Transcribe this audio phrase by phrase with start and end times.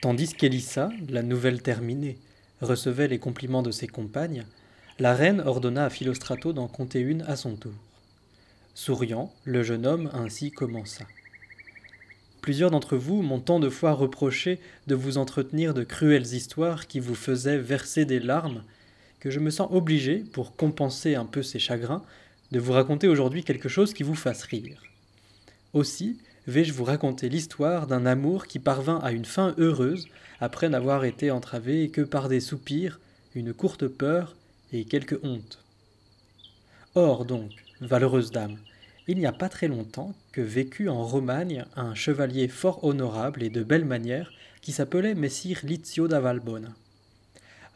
[0.00, 2.18] Tandis qu'Élissa, la nouvelle terminée,
[2.60, 4.44] recevait les compliments de ses compagnes,
[5.00, 7.74] la reine ordonna à Philostrato d'en compter une à son tour.
[8.74, 11.04] Souriant, le jeune homme ainsi commença.
[12.42, 17.00] Plusieurs d'entre vous m'ont tant de fois reproché de vous entretenir de cruelles histoires qui
[17.00, 18.62] vous faisaient verser des larmes,
[19.18, 22.04] que je me sens obligé, pour compenser un peu ces chagrins,
[22.52, 24.80] de vous raconter aujourd'hui quelque chose qui vous fasse rire.
[25.72, 26.18] Aussi
[26.48, 30.08] vais-je vous raconter l'histoire d'un amour qui parvint à une fin heureuse
[30.40, 33.00] après n'avoir été entravé que par des soupirs,
[33.34, 34.34] une courte peur
[34.72, 35.62] et quelque honte.
[36.94, 37.50] Or donc,
[37.82, 38.56] valeureuse dame,
[39.08, 43.50] il n'y a pas très longtemps que vécut en Romagne un chevalier fort honorable et
[43.50, 46.70] de belle manière qui s'appelait Messire Lizio da Valbona.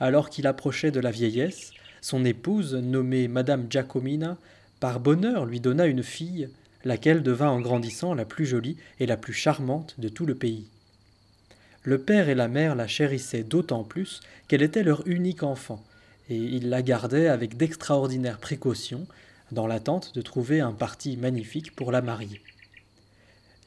[0.00, 4.38] Alors qu'il approchait de la vieillesse, son épouse, nommée Madame Giacomina,
[4.80, 6.48] par bonheur lui donna une fille,
[6.84, 10.66] laquelle devint en grandissant la plus jolie et la plus charmante de tout le pays.
[11.84, 15.82] Le père et la mère la chérissaient d'autant plus qu'elle était leur unique enfant,
[16.28, 19.06] et ils la gardaient avec d'extraordinaires précautions,
[19.50, 22.40] dans l'attente de trouver un parti magnifique pour la marier.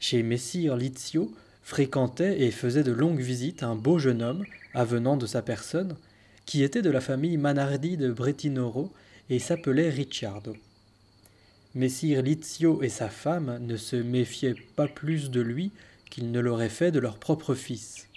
[0.00, 5.26] Chez Messire Lizio fréquentait et faisait de longues visites un beau jeune homme, avenant de
[5.26, 5.96] sa personne,
[6.44, 8.92] qui était de la famille Manardi de Bretinoro
[9.30, 10.56] et s'appelait Ricciardo.
[11.76, 15.72] Messire Lizio et sa femme ne se méfiaient pas plus de lui
[16.08, 18.08] qu'ils ne l'auraient fait de leur propre fils.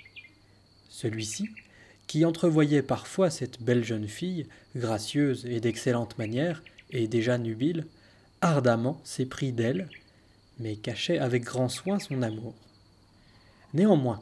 [0.87, 1.49] Celui-ci,
[2.07, 7.85] qui entrevoyait parfois cette belle jeune fille, gracieuse et d'excellentes manières, et déjà nubile,
[8.39, 9.89] ardemment s'éprit d'elle,
[10.57, 12.55] mais cachait avec grand soin son amour.
[13.73, 14.21] Néanmoins,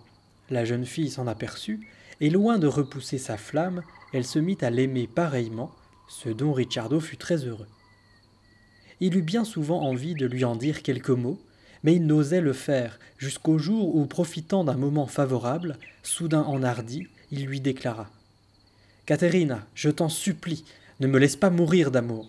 [0.50, 1.88] la jeune fille s'en aperçut,
[2.22, 5.76] et loin de repousser sa flamme, elle se mit à l'aimer pareillement,
[6.10, 7.68] ce dont Ricciardo fut très heureux.
[9.00, 11.40] Il eut bien souvent envie de lui en dire quelques mots,
[11.84, 17.46] mais il n'osait le faire, jusqu'au jour où, profitant d'un moment favorable, soudain enhardi, il
[17.46, 18.10] lui déclara
[19.06, 20.66] Catherine, je t'en supplie,
[21.00, 22.28] ne me laisse pas mourir d'amour.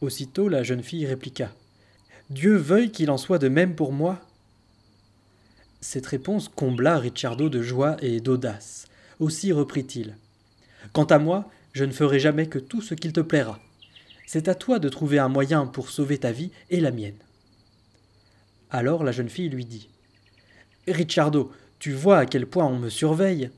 [0.00, 1.50] Aussitôt la jeune fille répliqua
[2.30, 4.20] Dieu veuille qu'il en soit de même pour moi.
[5.80, 8.86] Cette réponse combla Ricciardo de joie et d'audace.
[9.18, 10.16] Aussi reprit-il
[10.92, 13.58] Quant à moi, je ne ferai jamais que tout ce qu'il te plaira.
[14.32, 17.18] C'est à toi de trouver un moyen pour sauver ta vie et la mienne.
[18.70, 19.88] Alors la jeune fille lui dit
[20.86, 23.50] Ricciardo, tu vois à quel point on me surveille.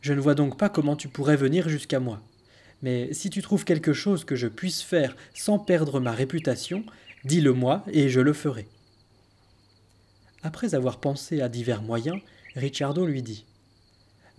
[0.00, 2.22] Je ne vois donc pas comment tu pourrais venir jusqu'à moi.
[2.80, 6.82] Mais si tu trouves quelque chose que je puisse faire sans perdre ma réputation,
[7.26, 8.68] dis-le-moi et je le ferai.
[10.42, 12.22] Après avoir pensé à divers moyens,
[12.54, 13.44] Ricciardo lui dit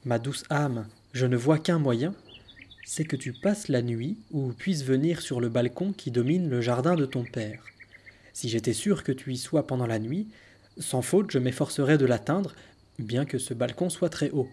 [0.05, 2.15] Ma douce âme, je ne vois qu'un moyen,
[2.89, 6.61] c'est que tu passes la nuit ou puisses venir sur le balcon qui domine le
[6.61, 7.65] jardin de ton père.
[8.31, 10.29] Si j'étais sûr que tu y sois pendant la nuit,
[10.77, 12.55] sans faute je m'efforcerais de l'atteindre,
[12.97, 14.47] bien que ce balcon soit très haut.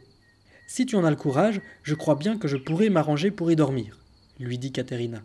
[0.66, 3.56] Si tu en as le courage, je crois bien que je pourrais m'arranger pour y
[3.56, 4.00] dormir,
[4.40, 5.22] lui dit Caterina.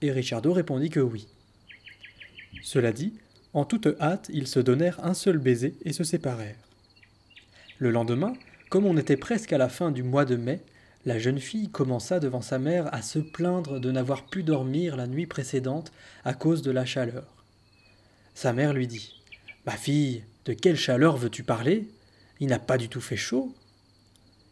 [0.00, 1.26] Et Ricciardo répondit que oui.
[2.62, 3.14] Cela dit,
[3.52, 6.68] en toute hâte, ils se donnèrent un seul baiser et se séparèrent.
[7.78, 8.34] Le lendemain,
[8.70, 10.62] comme on était presque à la fin du mois de mai,
[11.06, 15.06] la jeune fille commença devant sa mère à se plaindre de n'avoir pu dormir la
[15.06, 15.92] nuit précédente
[16.24, 17.24] à cause de la chaleur.
[18.34, 19.14] Sa mère lui dit
[19.66, 21.88] Ma fille, de quelle chaleur veux-tu parler?
[22.40, 23.54] Il n'a pas du tout fait chaud.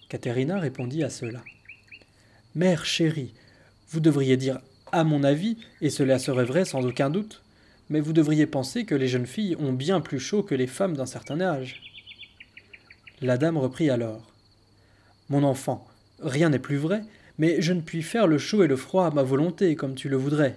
[0.08, 1.42] Caterina répondit à cela.
[2.54, 3.34] Mère chérie,
[3.88, 4.60] vous devriez dire
[4.92, 7.42] à mon avis, et cela serait vrai sans aucun doute,
[7.90, 10.96] mais vous devriez penser que les jeunes filles ont bien plus chaud que les femmes
[10.96, 11.82] d'un certain âge.
[13.20, 14.32] La dame reprit alors.
[15.28, 15.86] Mon enfant,
[16.20, 17.02] Rien n'est plus vrai,
[17.38, 20.08] mais je ne puis faire le chaud et le froid à ma volonté, comme tu
[20.08, 20.56] le voudrais.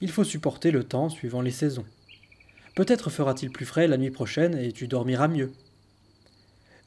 [0.00, 1.84] Il faut supporter le temps suivant les saisons.
[2.74, 5.52] Peut-être fera-t-il plus frais la nuit prochaine et tu dormiras mieux.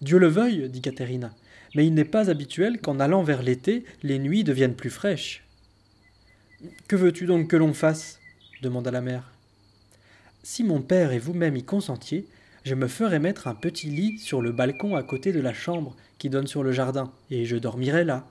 [0.02, 1.34] Dieu le veuille, dit Caterina,
[1.76, 5.44] mais il n'est pas habituel qu'en allant vers l'été, les nuits deviennent plus fraîches.
[6.88, 8.20] Que veux-tu donc que l'on fasse?
[8.62, 9.32] demanda la mère.
[10.44, 12.28] Si mon père et vous-même y consentiez,
[12.64, 15.96] je me ferai mettre un petit lit sur le balcon à côté de la chambre
[16.20, 18.28] qui donne sur le jardin, et je dormirai là.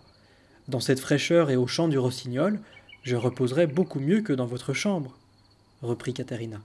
[0.68, 2.60] Dans cette fraîcheur et au chant du rossignol,
[3.02, 5.18] je reposerai beaucoup mieux que dans votre chambre,
[5.82, 6.60] reprit Caterina.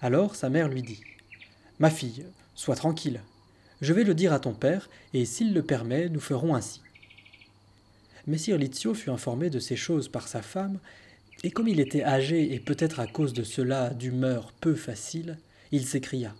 [0.00, 1.02] Alors sa mère lui dit
[1.78, 2.24] Ma fille,
[2.54, 3.20] sois tranquille.
[3.82, 6.80] Je vais le dire à ton père, et s'il le permet, nous ferons ainsi.
[8.26, 10.78] Messire Lizio fut informé de ces choses par sa femme,
[11.44, 15.38] et comme il était âgé et peut-être à cause de cela d'humeur peu facile,
[15.70, 16.34] il s'écria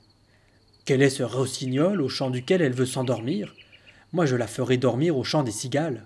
[0.91, 3.55] Quel est ce rossignol au chant duquel elle veut s'endormir
[4.13, 6.05] moi je la ferai dormir au chant des cigales.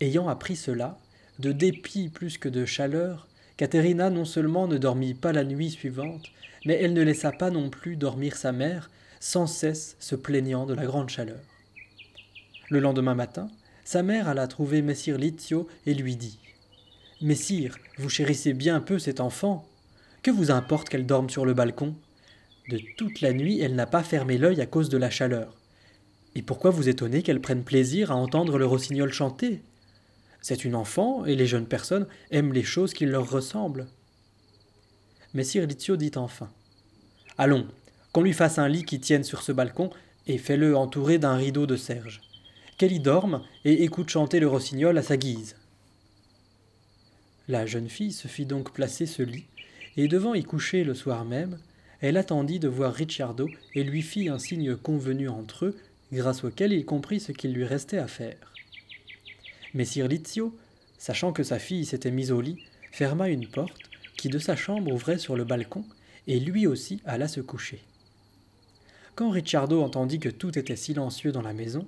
[0.00, 0.98] Ayant appris cela,
[1.38, 3.28] de dépit plus que de chaleur,
[3.58, 6.30] Caterina non seulement ne dormit pas la nuit suivante,
[6.64, 8.88] mais elle ne laissa pas non plus dormir sa mère,
[9.20, 11.40] sans cesse se plaignant de la grande chaleur.
[12.70, 13.50] Le lendemain matin,
[13.84, 16.38] sa mère alla trouver Messire Lizio et lui dit
[17.20, 19.68] Messire, vous chérissez bien peu cet enfant.
[20.22, 21.94] Que vous importe qu'elle dorme sur le balcon?
[22.68, 25.56] De toute la nuit, elle n'a pas fermé l'œil à cause de la chaleur.
[26.34, 29.62] Et pourquoi vous étonnez qu'elle prenne plaisir à entendre le rossignol chanter?
[30.40, 33.86] C'est une enfant, et les jeunes personnes aiment les choses qui leur ressemblent.
[35.34, 36.50] Messire Lizio dit enfin
[37.38, 37.66] Allons,
[38.12, 39.90] qu'on lui fasse un lit qui tienne sur ce balcon,
[40.26, 42.20] et fais-le entourer d'un rideau de serge
[42.78, 45.56] qu'elle y dorme et écoute chanter le rossignol à sa guise.
[47.48, 49.46] La jeune fille se fit donc placer ce lit,
[49.96, 51.58] et devant y coucher le soir même,
[52.00, 55.76] elle attendit de voir Ricciardo et lui fit un signe convenu entre eux,
[56.12, 58.54] grâce auquel il comprit ce qu'il lui restait à faire.
[59.74, 60.56] Messire Lizio,
[60.96, 64.92] sachant que sa fille s'était mise au lit, ferma une porte qui de sa chambre
[64.92, 65.84] ouvrait sur le balcon,
[66.26, 67.80] et lui aussi alla se coucher.
[69.14, 71.86] Quand Ricciardo entendit que tout était silencieux dans la maison,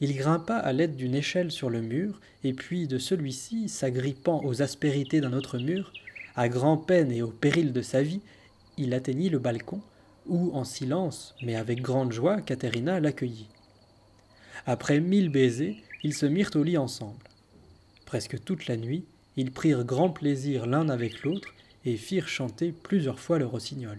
[0.00, 4.60] il grimpa à l'aide d'une échelle sur le mur, et puis de celui-ci, s'agrippant aux
[4.60, 5.92] aspérités d'un autre mur,
[6.34, 8.20] à grand-peine et au péril de sa vie,
[8.76, 9.80] il atteignit le balcon,
[10.26, 13.48] où, en silence, mais avec grande joie, Caterina l'accueillit.
[14.66, 17.24] Après mille baisers, ils se mirent au lit ensemble.
[18.04, 19.04] Presque toute la nuit,
[19.36, 23.98] ils prirent grand plaisir l'un avec l'autre et firent chanter plusieurs fois le rossignol.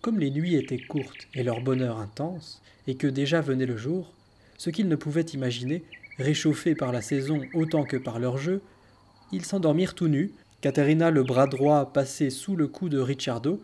[0.00, 4.12] Comme les nuits étaient courtes et leur bonheur intense, et que déjà venait le jour,
[4.58, 5.84] ce qu'ils ne pouvaient imaginer,
[6.18, 8.62] réchauffés par la saison autant que par leur jeu,
[9.32, 10.32] ils s'endormirent tout nus,
[10.64, 13.60] Caterina le bras droit passé sous le cou de Ricciardo,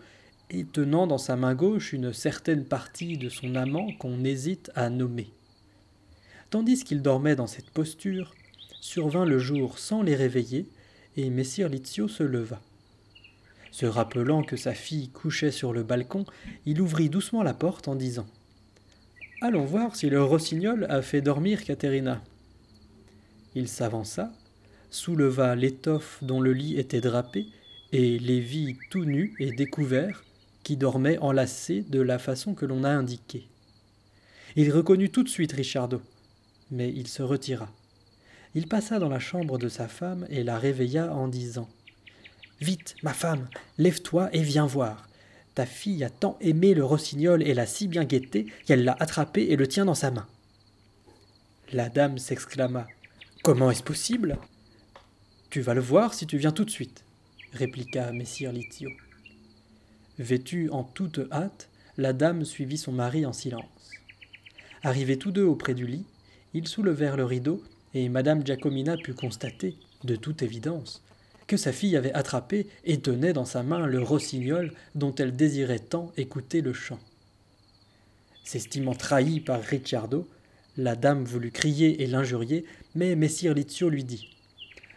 [0.50, 4.91] et tenant dans sa main gauche une certaine partie de son amant qu'on hésite à
[4.91, 5.32] nommer.
[6.50, 8.35] Tandis qu'ils dormaient dans cette posture,
[8.82, 10.69] survint le jour sans les réveiller,
[11.17, 12.61] et Messire Lizio se leva.
[13.70, 16.26] Se rappelant que sa fille couchait sur le balcon,
[16.67, 18.26] il ouvrit doucement la porte en disant
[19.41, 22.23] Allons voir si le rossignol a fait dormir Caterina.
[23.55, 24.35] Il s'avança,
[24.91, 27.47] souleva l'étoffe dont le lit était drapé,
[27.93, 30.25] et les vit tout nus et découverts,
[30.63, 33.49] qui dormaient enlacés de la façon que l'on a indiquée.
[34.57, 36.03] Il reconnut tout de suite Richardo,
[36.71, 37.69] mais il se retira.
[38.55, 41.69] Il passa dans la chambre de sa femme et la réveilla en disant
[42.61, 43.49] Vite, ma femme,
[43.79, 45.09] lève-toi et viens voir.
[45.55, 49.47] Ta fille a tant aimé le rossignol et l'a si bien guetté qu'elle l'a attrapé
[49.51, 50.27] et le tient dans sa main.
[51.73, 52.87] La dame s'exclama.
[53.43, 54.37] Comment est-ce possible?
[55.50, 57.05] Tu vas le voir si tu viens tout de suite,
[57.52, 58.88] répliqua Messire Lizio.
[60.17, 63.91] Vêtue en toute hâte, la dame suivit son mari en silence.
[64.85, 66.05] Arrivés tous deux auprès du lit,
[66.55, 67.64] ils soulevèrent le rideau
[67.94, 69.75] et madame Giacomina put constater,
[70.05, 71.02] de toute évidence,
[71.49, 75.81] que sa fille avait attrapé et tenait dans sa main le rossignol dont elle désirait
[75.81, 77.00] tant écouter le chant.
[78.44, 80.29] S'estimant trahie par Ricciardo,
[80.76, 84.37] la dame voulut crier et l'injurier, mais Messire Lizio lui dit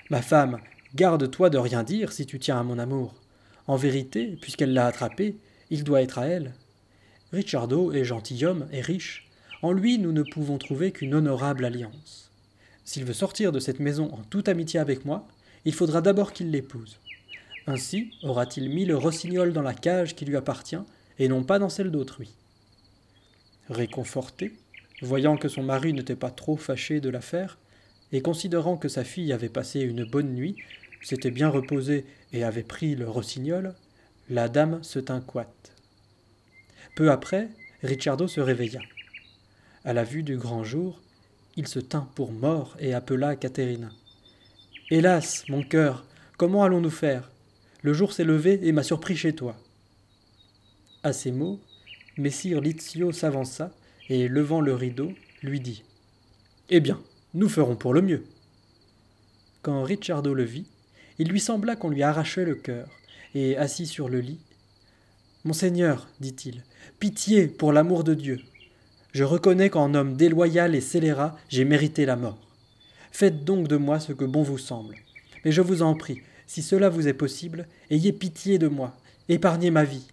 [0.09, 0.59] Ma femme,
[0.95, 3.15] garde-toi de rien dire si tu tiens à mon amour.
[3.67, 5.37] En vérité, puisqu'elle l'a attrapé,
[5.69, 6.53] il doit être à elle.
[7.31, 9.29] Ricciardo est gentilhomme et riche.
[9.61, 12.31] En lui, nous ne pouvons trouver qu'une honorable alliance.
[12.83, 15.25] S'il veut sortir de cette maison en toute amitié avec moi,
[15.63, 16.99] il faudra d'abord qu'il l'épouse.
[17.65, 20.75] Ainsi aura-t-il mis le rossignol dans la cage qui lui appartient,
[21.17, 22.33] et non pas dans celle d'autrui.
[23.69, 24.53] Réconforté,
[25.01, 27.57] voyant que son mari n'était pas trop fâché de l'affaire,
[28.13, 30.55] et considérant que sa fille avait passé une bonne nuit,
[31.01, 33.73] s'était bien reposée et avait pris le rossignol,
[34.29, 35.73] la dame se tint coite.
[36.95, 37.49] Peu après,
[37.81, 38.79] Ricciardo se réveilla.
[39.83, 41.01] À la vue du grand jour,
[41.57, 43.89] il se tint pour mort et appela Caterina.
[44.91, 46.05] Hélas, mon cœur,
[46.37, 47.31] comment allons-nous faire?
[47.81, 49.57] Le jour s'est levé et m'a surpris chez toi.
[51.01, 51.59] À ces mots,
[52.17, 53.71] Messire Lizio s'avança
[54.07, 55.83] et, levant le rideau, lui dit
[56.69, 57.01] Eh bien,
[57.33, 58.23] nous ferons pour le mieux.
[59.61, 60.67] Quand Ricciardo le vit,
[61.19, 62.87] il lui sembla qu'on lui arrachait le cœur,
[63.35, 64.39] et assis sur le lit
[65.43, 66.63] Monseigneur, dit-il,
[66.99, 68.39] pitié pour l'amour de Dieu.
[69.11, 72.39] Je reconnais qu'en homme déloyal et scélérat, j'ai mérité la mort.
[73.11, 74.95] Faites donc de moi ce que bon vous semble.
[75.43, 78.95] Mais je vous en prie, si cela vous est possible, ayez pitié de moi,
[79.29, 80.07] épargnez ma vie.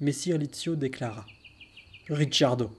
[0.00, 1.26] Messire Lizio déclara
[2.08, 2.70] Ricciardo,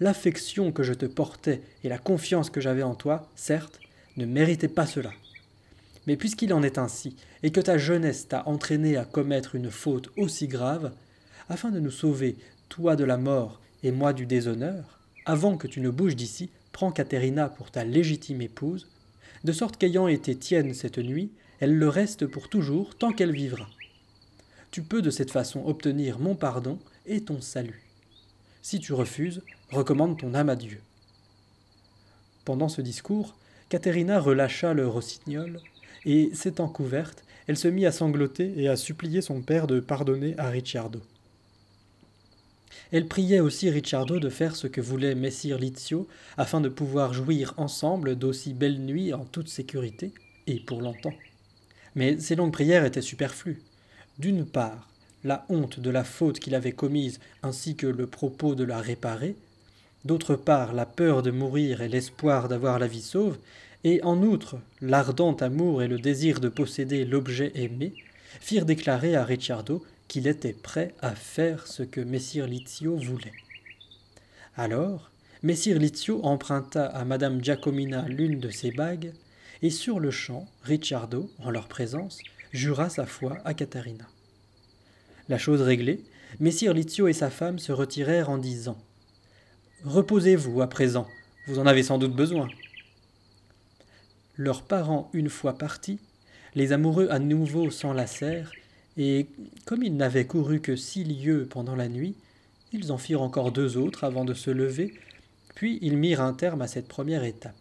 [0.00, 3.80] l'affection que je te portais et la confiance que j'avais en toi, certes,
[4.16, 5.12] ne méritaient pas cela.
[6.06, 10.10] Mais puisqu'il en est ainsi, et que ta jeunesse t'a entraîné à commettre une faute
[10.16, 10.92] aussi grave,
[11.48, 12.36] afin de nous sauver,
[12.68, 16.92] toi de la mort et moi du déshonneur, avant que tu ne bouges d'ici, prends
[16.92, 18.88] Caterina pour ta légitime épouse,
[19.44, 21.30] de sorte qu'ayant été tienne cette nuit,
[21.60, 23.68] elle le reste pour toujours tant qu'elle vivra.
[24.70, 27.82] Tu peux de cette façon obtenir mon pardon et ton salut.
[28.62, 30.80] Si tu refuses, recommande ton âme à Dieu.
[32.44, 33.36] Pendant ce discours,
[33.68, 35.60] Caterina relâcha le rossignol,
[36.04, 40.34] et, s'étant couverte, elle se mit à sangloter et à supplier son père de pardonner
[40.38, 41.00] à Ricciardo.
[42.92, 47.54] Elle priait aussi Ricciardo de faire ce que voulait Messire Lizio afin de pouvoir jouir
[47.56, 50.12] ensemble d'aussi belles nuits en toute sécurité,
[50.46, 51.14] et pour longtemps.
[51.94, 53.62] Mais ces longues prières étaient superflues.
[54.18, 54.88] D'une part,
[55.22, 59.36] la honte de la faute qu'il avait commise ainsi que le propos de la réparer,
[60.04, 63.38] d'autre part la peur de mourir et l'espoir d'avoir la vie sauve,
[63.84, 67.94] et en outre l'ardent amour et le désir de posséder l'objet aimé,
[68.40, 73.32] firent déclarer à Ricciardo qu'il était prêt à faire ce que Messire Lizio voulait.
[74.56, 75.10] Alors,
[75.42, 79.12] Messire Lizio emprunta à Madame Giacomina l'une de ses bagues,
[79.62, 82.18] et sur le champ, Ricciardo, en leur présence,
[82.52, 84.06] jura sa foi à Catarina.
[85.28, 86.02] La chose réglée,
[86.40, 88.78] Messire Lizio et sa femme se retirèrent en disant
[89.84, 91.08] Reposez-vous à présent,
[91.46, 92.48] vous en avez sans doute besoin.
[94.36, 95.98] Leurs parents une fois partis,
[96.54, 98.52] les amoureux à nouveau s'enlacèrent,
[98.98, 99.28] et
[99.64, 102.14] comme ils n'avaient couru que six lieues pendant la nuit,
[102.74, 104.92] ils en firent encore deux autres avant de se lever,
[105.54, 107.54] puis ils mirent un terme à cette première étape.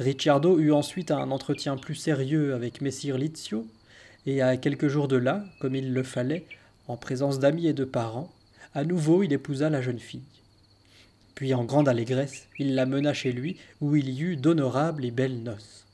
[0.00, 3.64] Ricciardo eut ensuite un entretien plus sérieux avec Messire Lizio,
[4.26, 6.46] et à quelques jours de là, comme il le fallait,
[6.88, 8.32] en présence d'amis et de parents,
[8.74, 10.24] à nouveau il épousa la jeune fille.
[11.36, 15.10] Puis en grande allégresse, il la mena chez lui, où il y eut d'honorables et
[15.10, 15.86] belles noces.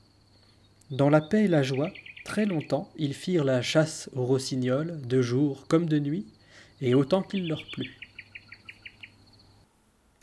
[0.89, 1.91] Dans la paix et la joie,
[2.23, 6.25] très longtemps, ils firent la chasse aux rossignols, de jour comme de nuit,
[6.81, 8.02] et autant qu'il leur plut.